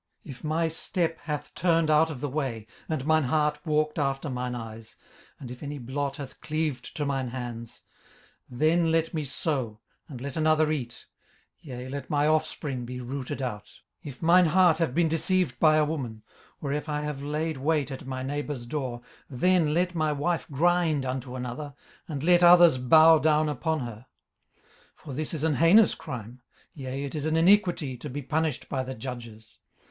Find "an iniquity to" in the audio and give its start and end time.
27.25-28.09